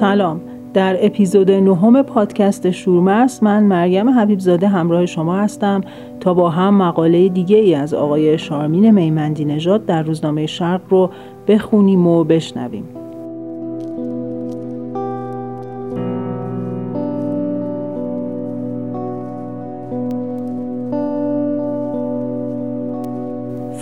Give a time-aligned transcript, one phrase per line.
[0.00, 0.40] سلام.
[0.74, 5.80] در اپیزود نهم پادکست شورمست من مریم حبیبزاده همراه شما هستم
[6.20, 11.10] تا با هم مقاله دیگه ای از آقای شارمین میمندی نژاد در روزنامه شرق رو
[11.48, 12.97] بخونیم و بشنویم.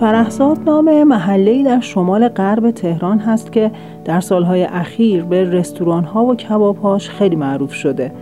[0.00, 3.70] فرهزاد نام محله‌ای در شمال غرب تهران هست که
[4.04, 8.12] در سالهای اخیر به رستوران ها و کبابهاش خیلی معروف شده.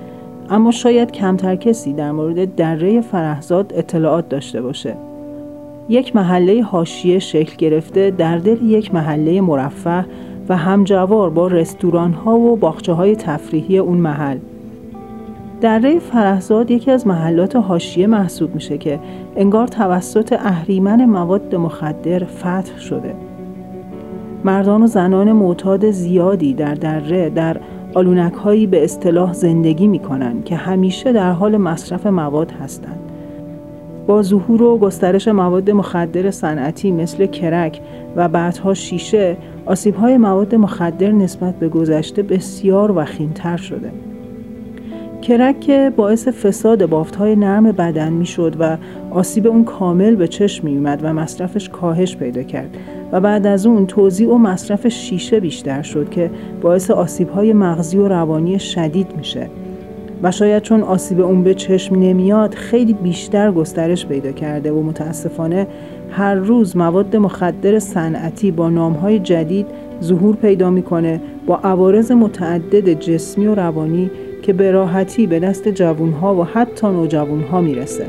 [0.51, 4.97] اما شاید کمتر کسی در مورد دره فرهزاد اطلاعات داشته باشه.
[5.89, 10.07] یک محله حاشیه شکل گرفته در دل یک محله مرفه
[10.49, 14.39] و همجوار با رستوران ها و باخچه های تفریحی اون محل.
[15.61, 19.01] دره فرهزاد یکی از محلات حاشیه محسوب میشه که
[19.37, 23.15] انگار توسط اهریمن مواد مخدر فتح شده.
[24.45, 27.57] مردان و زنان معتاد زیادی در دره در
[27.95, 33.01] آلونک هایی به اصطلاح زندگی می‌کنن که همیشه در حال مصرف مواد هستند.
[34.07, 37.81] با ظهور و گسترش مواد مخدر صنعتی مثل کرک
[38.17, 43.91] و بعدها شیشه آسیب های مواد مخدر نسبت به گذشته بسیار وخیمتر شده.
[45.25, 48.77] کرک که باعث فساد بافت های نرم بدن می شد و
[49.11, 52.77] آسیب اون کامل به چشم می اومد و مصرفش کاهش پیدا کرد
[53.13, 56.31] و بعد از اون توزیع و مصرف شیشه بیشتر شد که
[56.63, 59.51] باعث آسیب های مغزی و روانی شدید میشه.
[60.23, 65.67] و شاید چون آسیب اون به چشم نمیاد خیلی بیشتر گسترش پیدا کرده و متاسفانه
[66.11, 69.67] هر روز مواد مخدر صنعتی با نامهای جدید
[70.03, 74.11] ظهور پیدا می‌کنه با عوارض متعدد جسمی و روانی
[74.45, 78.07] که به راحتی به دست جوونها و حتی نوجوانها می‌رسه.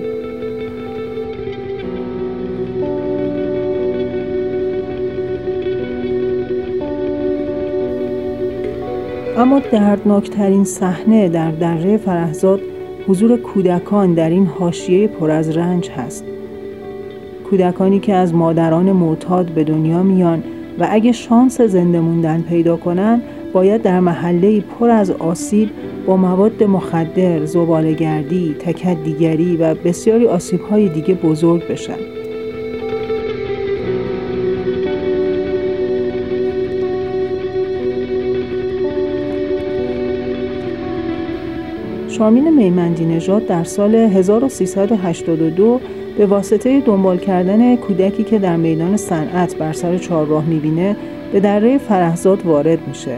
[9.38, 12.60] اما دردناکترین صحنه در دره فرهزاد
[13.08, 16.26] حضور کودکان در این حاشیه پر از رنج هست.
[17.50, 20.44] کودکانی که از مادران معتاد به دنیا میان
[20.80, 23.22] و اگه شانس زنده موندن پیدا کنن
[23.54, 25.70] باید در محله پر از آسیب
[26.06, 31.98] با مواد مخدر، زبالگردی، تکدیگری و بسیاری آسیبهای دیگه بزرگ بشن.
[42.10, 45.80] شامین میمندی نژاد در سال 1382
[46.18, 50.96] به واسطه دنبال کردن کودکی که در میدان صنعت بر سر چهارراه می‌بینه
[51.32, 53.18] به دره فرهزاد وارد میشه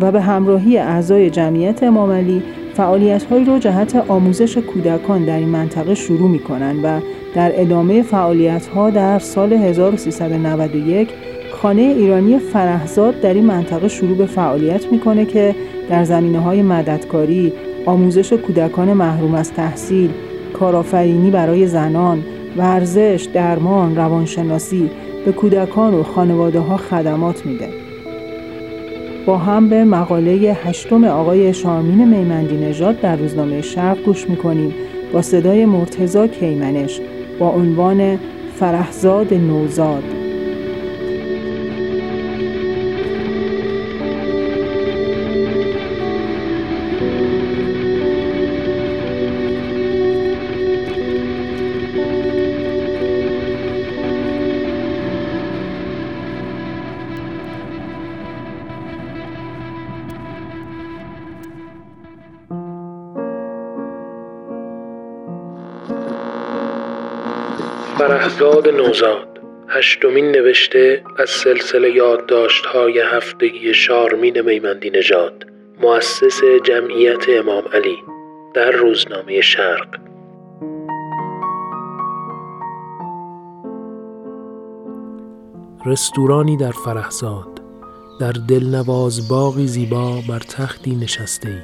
[0.00, 2.42] و به همراهی اعضای جمعیت امام علی
[2.74, 7.00] فعالیت هایی رو جهت آموزش کودکان در این منطقه شروع می کنند و
[7.34, 11.08] در ادامه فعالیت ها در سال 1391
[11.52, 15.54] خانه ایرانی فرهزاد در این منطقه شروع به فعالیت می‌کنه که
[15.90, 17.52] در زمینه های مددکاری،
[17.86, 20.10] آموزش کودکان محروم از تحصیل،
[20.52, 22.22] کارآفرینی برای زنان،
[22.56, 24.90] ورزش، درمان، روانشناسی
[25.24, 27.83] به کودکان و خانواده ها خدمات میده.
[29.26, 30.32] با هم به مقاله
[30.64, 34.74] هشتم آقای شارمین میمندی نژاد در روزنامه شرق گوش می‌کنیم.
[35.12, 37.00] با صدای مرتزا کیمنش
[37.38, 38.18] با عنوان
[38.54, 40.23] فرهزاد نوزاد.
[67.98, 69.40] فرهزاد نوزاد.
[69.68, 75.46] هشتمین نوشته از سلسله یادداشت‌های هفتگی شارمین میمندی نژاد.
[75.82, 77.96] مؤسس جمعیت امام علی.
[78.54, 79.86] در روزنامه شرق.
[85.86, 87.60] رستورانی در فرهزاد
[88.20, 91.60] در دلنواز باقی زیبا بر تختی نشسته ای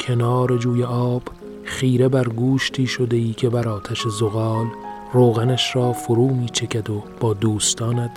[0.00, 1.22] کنار جوی آب
[1.64, 4.66] خیره بر گوشتی شده ای که بر آتش زغال
[5.12, 8.10] روغنش را فرو می چکد و با دوستانت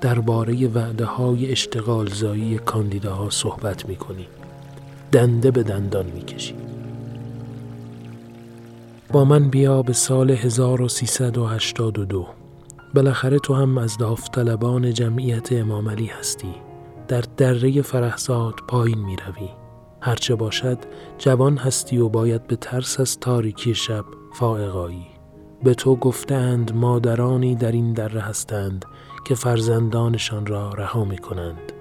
[0.00, 4.26] درباره وعده های اشتغال زایی کاندیداها صحبت می کنی.
[5.12, 6.54] دنده به دندان می کشی.
[9.12, 12.26] با من بیا به سال 1382
[12.94, 16.54] بالاخره تو هم از داوطلبان جمعیت امام علی هستی
[17.08, 19.48] در دره فرهزاد پایین می روی
[20.00, 20.78] هرچه باشد
[21.18, 24.04] جوان هستی و باید به ترس از تاریکی شب
[24.34, 25.17] فائقایی
[25.62, 28.84] به تو گفتند مادرانی در این دره هستند
[29.24, 31.72] که فرزندانشان را رها می کنند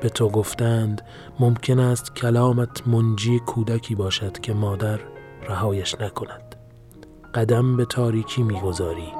[0.00, 1.02] به تو گفتند
[1.40, 5.00] ممکن است کلامت منجی کودکی باشد که مادر
[5.48, 6.54] رهایش نکند.
[7.34, 9.12] قدم به تاریکی می‌گذاری.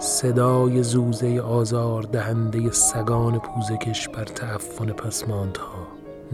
[0.00, 5.86] صدای زوزه آزار دهنده سگان پوزکش بر تعفن پسماندها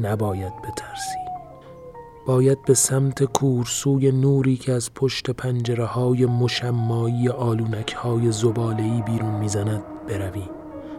[0.03, 1.24] نباید بترسی.
[2.27, 9.35] باید به سمت کورسوی نوری که از پشت پنجره های مشمایی آلونک های زبالهی بیرون
[9.35, 10.49] می‌زند بروی.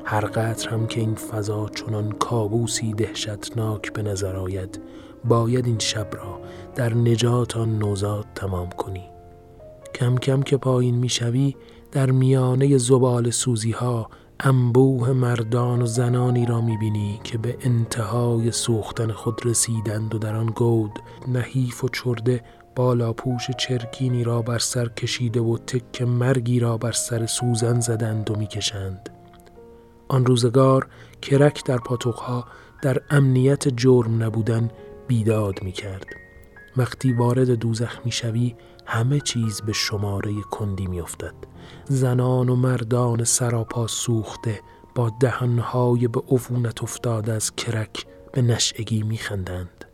[0.06, 4.82] هر قطر هم که این فضا چنان کابوسی دهشتناک به نظر آید
[5.26, 6.40] باید این شب را
[6.76, 9.04] در نجات آن نوزاد تمام کنی.
[9.96, 11.56] کم کم که پایین می‌شوی
[11.92, 14.10] در میانه زبال سوزی ها
[14.40, 20.46] انبوه مردان و زنانی را می‌بینی که به انتهای سوختن خود رسیدند و در آن
[20.46, 22.44] گود نحیف و چرده
[22.76, 28.32] بالا پوش چرکینی را بر سر کشیده و تک مرگی را بر سر سوزن زدند
[28.32, 29.10] و می‌کشند.
[30.08, 30.88] آن روزگار
[31.22, 32.46] کرک در پاتوقها
[32.82, 34.72] در امنیت جرم نبودن
[35.08, 36.06] بیداد می‌کرد.
[36.78, 38.56] وقتی وارد دوزخ می‌شوی
[38.86, 41.34] همه چیز به شماره کندی میافتد.
[41.86, 44.60] زنان و مردان سراپا سوخته
[44.96, 49.86] با دهنهای به عفونت افتاده از کرک به نشعگی میخندند.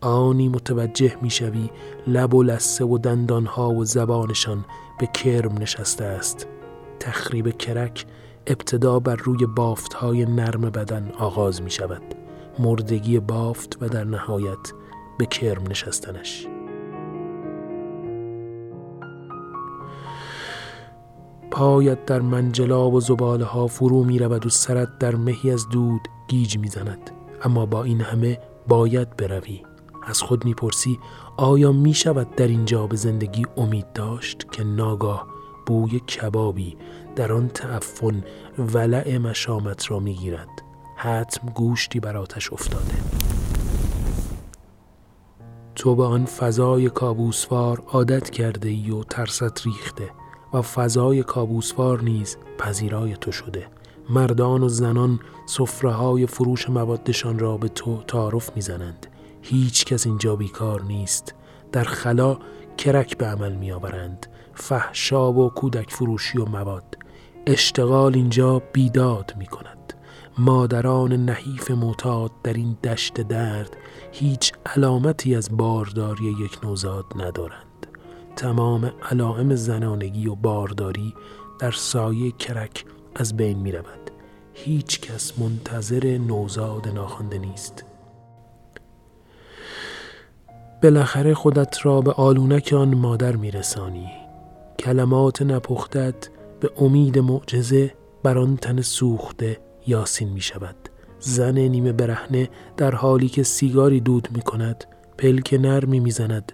[0.00, 1.70] آنی متوجه می‌شوی
[2.06, 4.64] لب و لسه و دندانها و زبانشان
[4.98, 6.46] به کرم نشسته است.
[7.00, 8.06] تخریب کرک
[8.46, 12.02] ابتدا بر روی بافت های نرم بدن آغاز می شود
[12.58, 14.72] مردگی بافت و در نهایت
[15.18, 16.46] به کرم نشستنش.
[21.50, 26.08] پایت در منجلا و زباله ها فرو می رود و سرت در مهی از دود
[26.28, 27.10] گیج می زند.
[27.42, 29.62] اما با این همه باید بروی.
[30.06, 30.98] از خود می‌پرسی
[31.36, 35.26] آیا می شود در اینجا به زندگی امید داشت که ناگاه
[35.66, 36.76] بوی کبابی
[37.16, 38.24] در آن تعفن
[38.58, 40.48] ولع مشامت را می‌گیرد؟
[40.96, 42.94] حتم گوشتی بر آتش افتاده.
[45.74, 50.10] تو به آن فضای کابوسوار عادت کرده ای و ترست ریخته.
[50.52, 53.66] و فضای کابوسوار نیز پذیرای تو شده.
[54.10, 59.06] مردان و زنان صفره های فروش موادشان را به تو تعارف می‌زنند.
[59.42, 61.34] هیچ کس اینجا بیکار نیست.
[61.72, 62.38] در خلا
[62.76, 64.26] کرک به عمل میآورند.
[64.54, 66.98] فحشا و کودک فروشی و مواد.
[67.46, 69.78] اشتغال اینجا بیداد می کند
[70.38, 73.76] مادران نحیف معتاد در این دشت درد
[74.12, 77.67] هیچ علامتی از بارداری یک نوزاد ندارند.
[78.38, 81.14] تمام علائم زنانگی و بارداری
[81.58, 84.10] در سایه کرک از بین می رود
[84.52, 87.84] هیچ کس منتظر نوزاد ناخوانده نیست.
[90.82, 94.08] بالاخره خودت را به آلونک آن مادر میرسانی.
[94.78, 96.28] کلمات نپختت
[96.60, 100.76] به امید معجزه بر آن تن سوخته یاسین می شود
[101.20, 104.84] زن نیمه برهنه در حالی که سیگاری دود می کند
[105.18, 106.52] پلک نرمی می زند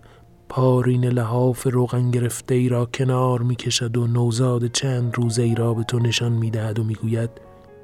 [0.57, 5.75] پارین لحاف روغن گرفته ای را کنار می کشد و نوزاد چند روزه ای را
[5.75, 7.31] به تو نشان می دهد و می گوید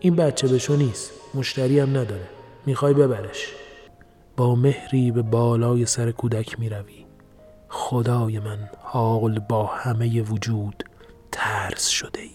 [0.01, 2.29] این بچه بشو نیست مشتری هم نداره
[2.67, 3.47] می‌خوای ببرش.
[4.37, 7.07] با مهری به بالای سر کودک می روی
[7.69, 10.85] خدای من حال با همه وجود
[11.33, 12.31] ترس شده ای.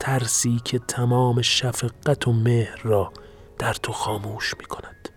[0.00, 3.12] ترسی که تمام شفقت و مهر را
[3.58, 5.08] در تو خاموش می کند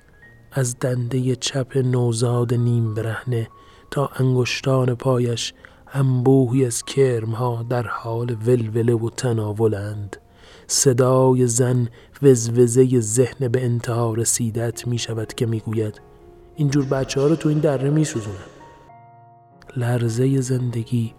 [0.51, 3.47] از دنده چپ نوزاد نیم برهنه
[3.91, 5.53] تا انگشتان پایش
[5.93, 10.17] انبوهی از کرمها در حال ولوله و تناولند
[10.67, 11.87] صدای زن
[12.21, 16.01] وزوزه ذهن به انتها رسیدت می شود که می گوید
[16.55, 18.35] اینجور بچه ها رو تو این دره می سوزونن.
[19.77, 21.13] لرزه زندگی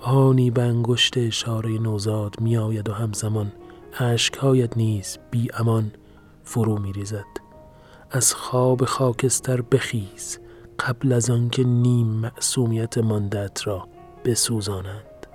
[0.00, 3.52] آنی به انگشت اشاره نوزاد می آید و همزمان
[4.00, 5.92] عشقهایت نیز بی امان
[6.44, 7.24] فرو می ریزد.
[8.10, 10.38] از خواب خاکستر بخیز
[10.78, 13.88] قبل از آنکه نیم معصومیت ماندت را
[14.24, 15.26] بسوزانند.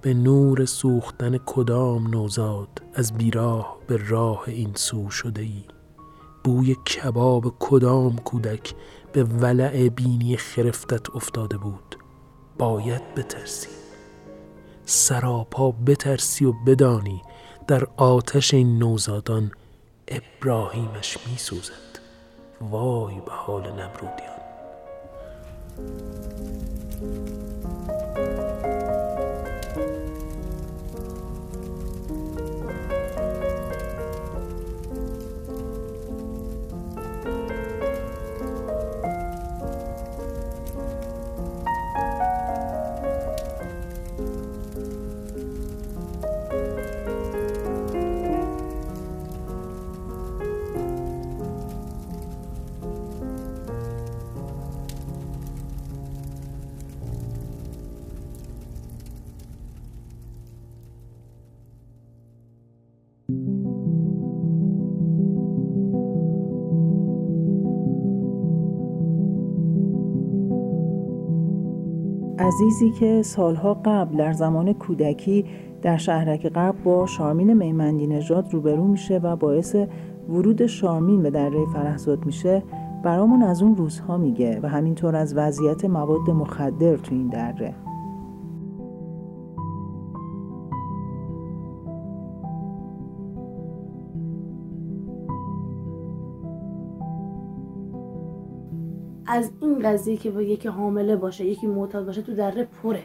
[0.00, 5.64] به نور سوختن کدام نوزاد از بیراه به راه این سو شده ای
[6.44, 8.74] بوی کباب کدام کودک
[9.12, 11.96] به ولع بینی خرفتت افتاده بود؟
[12.58, 13.68] باید بترسی.
[14.84, 17.22] سراپا بترسی و بدانی
[17.66, 19.52] در آتش این نوزادان
[20.08, 21.72] ابراهیمش می سوزد
[22.60, 24.31] وای به حال نمرودیان.
[25.76, 27.41] Música
[72.42, 75.44] عزیزی که سالها قبل در زمان کودکی
[75.82, 79.76] در شهرک غرب با شارمین میمندی نژاد روبرو میشه و باعث
[80.28, 82.62] ورود شارمین به دره فرهزاد میشه
[83.02, 87.74] برامون از اون روزها میگه و همینطور از وضعیت مواد مخدر تو این دره.
[99.26, 103.02] از این قضیه که با یکی حامله باشه یکی معتاد باشه تو دره پره.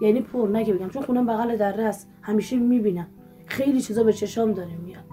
[0.00, 2.08] یعنی پر نه که بگم چون خونم بغل دره است.
[2.22, 3.06] همیشه می‌بینم.
[3.46, 5.04] خیلی چیزا به چشام داره میاد.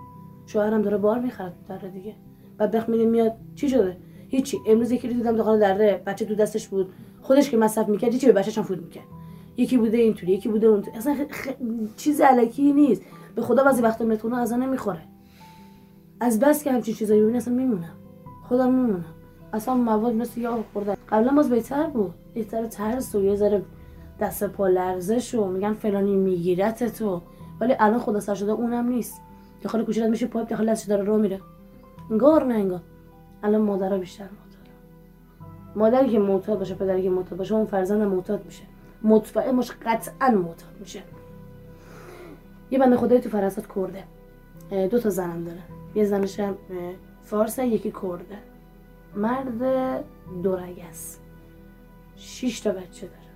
[0.46, 2.16] شوهرم داره بار می‌خره تو دره دیگه.
[2.58, 3.34] بعد میده میاد.
[3.56, 3.98] چی شده؟
[4.28, 4.58] هیچی.
[4.68, 6.04] امروز یکی دیدم داخل دره.
[6.06, 6.90] بچه تو دستش بود.
[7.22, 9.06] خودش که مصرف می‌کرد چی به بچه‌ش هم فود می‌کرد.
[9.58, 11.48] یکی بوده اینطوری یکی بوده اون اصلا خ...
[11.98, 13.02] چیز علکی نیست.
[13.36, 15.02] به خدا بعضی وقتا متونه غذا نمی‌خوره.
[16.20, 17.94] از بس که همچین چیزایی می‌بینه اصلا میمونم.
[18.48, 19.06] خودم میمونم.
[19.54, 22.14] اصلا مواد مثل یا خوردن قبلا باز بهتر بود.
[22.34, 23.62] بهتر ترس و یه ذره
[24.20, 27.22] دست پا لرزش و میگن فلانی میگیرت تو.
[27.62, 29.22] ولی الان خدا سر شده اونم نیست.
[29.62, 31.40] داخل کوچه میشه پاپ داخل دستش داره رو میره.
[32.12, 32.82] انگار نه انگار.
[33.44, 34.74] الان مادرها بیشتر معتاد.
[35.76, 38.64] مادری که معتاد باشه پدری که معتاد باشه اون فرزند معتاد میشه.
[39.04, 41.04] مطمئن باشه قطعا معتاد میشه.
[42.72, 44.04] یه بنده خدایی تو فرزاد کرده.
[44.88, 45.60] دو تا زنم داره.
[45.96, 46.40] یه زنش
[47.24, 48.38] فارسه یکی کرده.
[49.16, 50.04] مرد
[50.44, 51.20] دورگس.
[52.16, 53.30] شش تا بچه داره.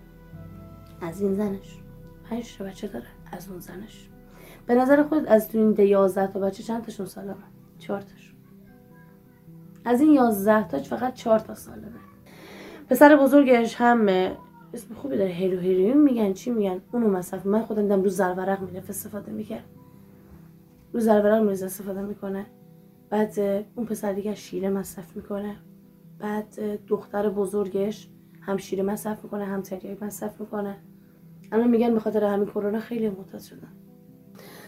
[1.01, 1.80] از این زنش.
[2.30, 3.06] پنج تا بچه داره.
[3.32, 4.10] از اون زنش.
[4.68, 7.36] به نظر خود از تو این ده یازده تا بچه چند تاشون سالمه؟
[7.80, 8.36] چهار تاشون.
[9.86, 12.00] از این یازده تا فقط چهار تا سالمه.
[12.89, 14.08] پسر بزرگش هم
[14.74, 15.30] اسم خوبی داره.
[15.30, 19.65] هیرو هیروین میگن چی میگن؟ اونو مصرف من خودم دیدم رو زرورق می‌رفت استفاده می‌کرد.
[20.94, 22.46] رو زرورق می‌رفت استفاده می‌کنه.
[23.13, 23.39] بعد
[23.75, 25.55] اون پسر دیگه شیره مصرف می‌کنه.
[26.20, 28.10] بعد دختر بزرگش
[28.41, 30.75] هم شیره مصرف می‌کنه هم تریاک مصرف می‌کنه.
[31.51, 33.72] الان میگن به خاطر همین کرونا خیلی معتاد شدن.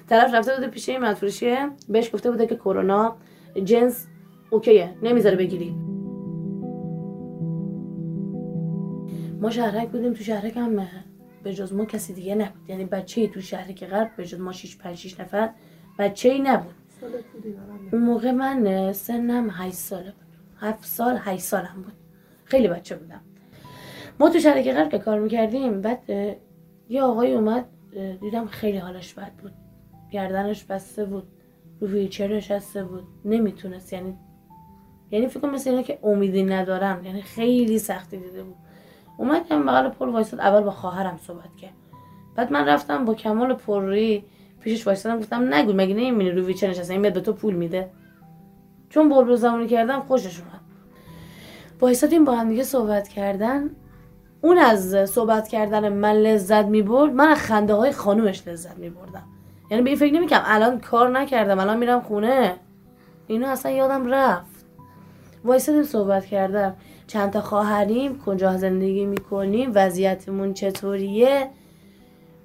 [0.08, 1.16] طرف رفته بوده پیش این
[1.90, 3.16] بهش گفته بوده که کرونا
[3.64, 4.08] جنس
[4.50, 5.76] okay ه نمی‌ذاره بگیری.
[9.42, 10.88] ما شهرک بودیم تو شهرک هم
[11.44, 12.70] به جز ما کسی دیگه نبود.
[12.70, 15.50] یعنی بچه تو شهرک غرب به جز ما 6 5 6 نفر
[16.00, 16.76] بچه ای نبود.
[17.92, 20.26] اون موقع من سنم 8 ساله بود.
[20.60, 21.94] 7 سال 8 سالم بود.
[22.44, 23.22] خیلی بچه بودم.
[24.20, 26.10] ما تو شهرک غرب که کار می‌کردیم بعد
[26.90, 27.66] یه آقای اومد
[28.22, 29.52] دیدم خیلی حالش بد بود.
[30.12, 31.28] گردنش بسته بود.
[31.82, 33.04] رو ویلچر نشسته بود.
[33.26, 34.18] نمی‌تونست یعنی
[35.12, 37.06] یعنی فکر مثل اینا که امیدی ندارم.
[37.06, 38.56] یعنی خیلی سختی دیده بود.
[39.18, 41.74] اومدم بغل پل وایساد اول با خواهرم صحبت کرد.
[42.36, 44.26] بعد من رفتم با کمال پرری
[44.66, 47.90] پیشش وایسادم گفتم نگو مگه نمی‌بینی؟ رو ویچه نشسته این به تو پول میده.
[48.90, 50.62] چون بلبل زمانی کردم خوشش اومد.
[51.82, 53.70] وایسادیم با هم دیگه صحبت کردن.
[54.42, 59.24] اون از صحبت کردن من لذت می‌برد من از خنده های خانومش لذت میبردم.
[59.72, 62.56] یعنی به این فکر نمی‌کنم الان کار نکردم الان میرم خونه.
[63.28, 64.66] اینو اصلا یادم رفت.
[65.44, 66.76] وایسادیم صحبت کردم.
[67.08, 71.50] چند تا خواهریم کجا زندگی می‌کنیم وضعیتمون چطوریه؟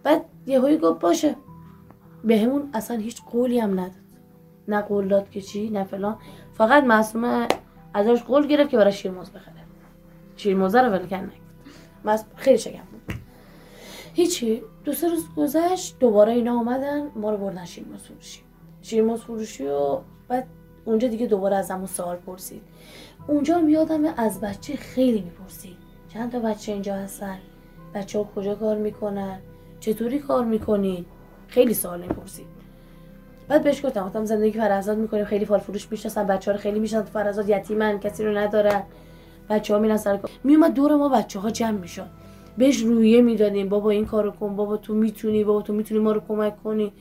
[0.02, 1.34] بعد یهویی گفت باشه.
[2.24, 3.90] بهمون اصلا هیچ قولی هم نداد.
[4.68, 6.18] نه قول داد که چی نه فلان.
[6.52, 7.48] فقط معصومه
[7.94, 9.54] ازش قول گرفت که برای شیرموز بخره.
[10.36, 11.30] شیرموزه رو ولکن
[12.04, 13.14] نگفت خیلی شگم بود.
[14.14, 14.62] هیچی.
[14.84, 18.40] دو سه روز گذشت دوباره اینا آمدن ما رو بردن شیرموز فروشی.
[18.82, 19.98] شیرموز فروشی و
[20.28, 20.46] بعد
[20.84, 22.62] اونجا دیگه دوباره از همون سوال پرسید.
[23.28, 25.76] اونجا هم از بچه خیلی می‌پرسید.
[26.08, 27.38] چند تا بچه اینجا هستن؟
[27.94, 29.38] بچه ها کجا کار می‌کنن؟
[29.80, 31.06] چطوری کار می‌کنین؟
[31.50, 32.46] خیلی سوال می‌پرسید
[33.48, 36.78] بعد بهش گفتم گفتم زندگی فرزاد می‌کنیم خیلی فال فروش می‌شناسن بچه ها رو خیلی
[36.78, 37.10] می‌شناسن.
[37.10, 38.82] فرزاد یتیمن کسی رو ندارن
[39.50, 42.06] بچه ها میرن سر میومد دور ما بچه ها جمع می‌شد.
[42.58, 46.22] بهش رویه می‌دادیم بابا این کارو کن بابا تو می‌تونی بابا تو می‌تونی ما رو
[46.28, 46.92] کمک کنی.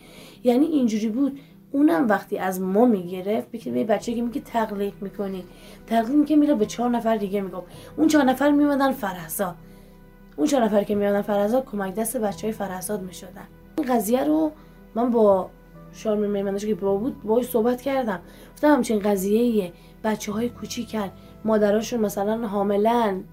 [0.44, 1.40] یعنی اینجوری بود.
[1.72, 5.44] اونم وقتی از ما می‌گرفت به بچه که میگه تقلیق می‌کنی.
[5.88, 7.62] تقلیق که میره به چهار نفر دیگه میگم
[7.98, 9.56] اون چهار نفر میمدن فرهزاد.
[10.38, 12.54] اون چهار نفر که میمدن فرهزاد کمک دست بچه های
[13.02, 13.48] می‌شدن.
[13.80, 14.52] این قضیه رو
[14.96, 15.50] من با
[15.92, 18.20] شارمی میمندش که با بود باهاش صحبت کردم.
[18.54, 21.12] گفتم همچین قضیه بچه های کوچیکن
[21.46, 23.24] مادراشون مثلا حاملن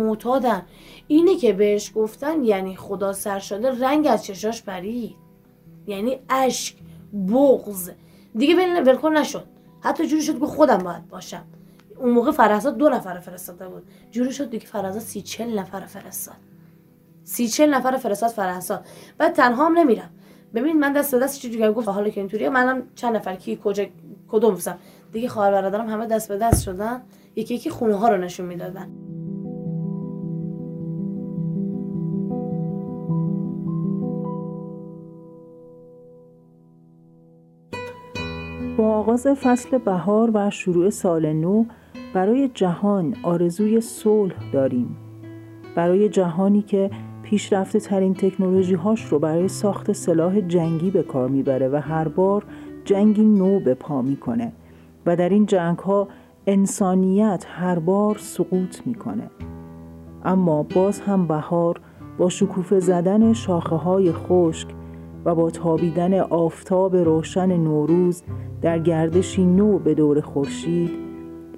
[0.00, 0.62] معتادن.
[1.08, 5.16] اینه که بهش گفتن یعنی خدا سر شده رنگ از چشاش پرید.
[5.86, 6.76] یعنی اشک
[7.28, 7.90] بغض.
[8.36, 9.44] دیگه ولکن نشد.
[9.80, 11.44] حتی جوری شد که خودم باید باشم.
[11.98, 13.82] اون موقع فرزاد دو نفر فرستاده بود.
[14.10, 16.36] جوری شد دیگه فرزاد سی چل نفر فرستاد.
[17.24, 18.80] سی چل نفر فرستاد فرهسا
[19.20, 20.10] و تنها هم نمیرم.
[20.54, 23.58] ببین من دست به دست چی دیگه گفت حالا که اینطوریه منم چند نفر کی
[23.64, 23.84] کجا
[24.28, 24.78] کدوم بودم
[25.12, 27.02] دیگه خواهر برادرم همه دست به دست شدن.
[27.36, 28.88] یکی یکی خونه ها رو نشون می‌دادن.
[38.78, 41.64] با آغاز فصل بهار و شروع سال نو
[42.14, 44.96] برای جهان آرزوی صلح داریم.
[45.74, 46.90] برای جهانی که
[47.30, 52.44] پیشرفته ترین تکنولوژی هاش رو برای ساخت سلاح جنگی به کار می‌بره و هر بار
[52.84, 54.52] جنگی نو به پا می‌کنه
[55.06, 56.08] و در این جنگ ها
[56.46, 59.30] انسانیت هر بار سقوط می‌کنه.
[60.24, 61.80] اما باز هم بهار
[62.18, 64.68] با شکوفه زدن شاخه های خشک
[65.24, 68.22] و با تابیدن آفتاب روشن نوروز
[68.62, 70.90] در گردشی نو به دور خورشید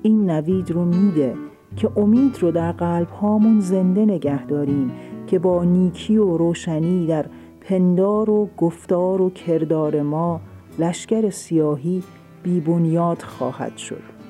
[0.02, 1.34] این نوید رو میده
[1.76, 4.92] که امید رو در قلب هامون زنده نگه داریم
[5.32, 7.26] که با نیکی و روشنی در
[7.60, 10.40] پندار و گفتار و کردار ما
[10.78, 12.02] لشکر سیاهی
[12.42, 14.21] بی بنیاد خواهد شد.